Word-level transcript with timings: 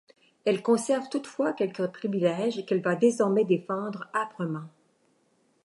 Elle 0.45 0.63
conserve 0.63 1.09
toutefois 1.11 1.53
quelques 1.53 1.85
privilèges 1.91 2.65
qu’elle 2.65 2.81
va 2.81 2.95
désormais 2.95 3.45
défendre 3.45 4.09
âprement. 4.15 4.67